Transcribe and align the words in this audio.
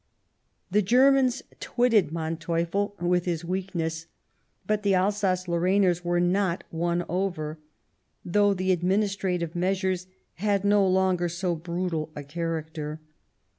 The 0.71 0.81
Germans 0.81 1.43
twitted 1.59 2.11
Manteuffel 2.11 2.95
with 2.99 3.25
his 3.25 3.45
weak 3.45 3.75
ness; 3.75 4.07
but 4.65 4.81
the 4.81 4.95
Alsace 4.95 5.47
Lorrainers 5.47 6.03
were 6.03 6.19
not 6.19 6.63
won 6.71 7.05
over, 7.07 7.59
though 8.25 8.55
the 8.55 8.71
administrative 8.71 9.55
measures 9.55 10.07
had 10.37 10.65
no 10.65 10.87
longer 10.87 11.29
so 11.29 11.53
brutal 11.53 12.09
a 12.15 12.23
character. 12.23 12.99